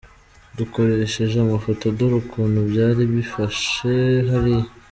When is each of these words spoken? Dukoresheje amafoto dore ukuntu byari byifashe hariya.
Dukoresheje 0.57 1.35
amafoto 1.39 1.83
dore 1.97 2.15
ukuntu 2.23 2.59
byari 2.69 3.01
byifashe 3.11 3.93
hariya. 4.29 4.65